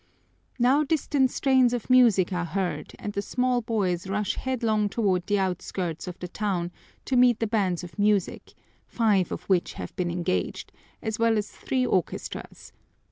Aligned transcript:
Now 0.57 0.83
distant 0.83 1.29
strains 1.29 1.73
of 1.73 1.87
music 1.87 2.33
are 2.33 2.43
heard 2.43 2.93
and 2.97 3.13
the 3.13 3.21
small 3.21 3.61
boys 3.61 4.07
rush 4.07 4.33
headlong 4.33 4.89
toward 4.89 5.27
the 5.27 5.37
outskirts 5.37 6.07
of 6.07 6.17
the 6.17 6.27
town 6.27 6.71
to 7.05 7.15
meet 7.15 7.39
the 7.39 7.45
bands 7.45 7.83
of 7.83 7.99
music, 7.99 8.55
five 8.87 9.31
of 9.31 9.43
which 9.43 9.73
have 9.73 9.95
been 9.95 10.09
engaged, 10.09 10.71
as 11.03 11.19
well 11.19 11.37
as 11.37 11.51
three 11.51 11.85
orchestras. 11.85 12.73